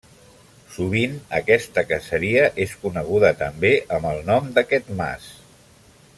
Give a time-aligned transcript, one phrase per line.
[0.75, 5.31] Sovint aquesta caseria és coneguda també amb el nom d'aquest mas.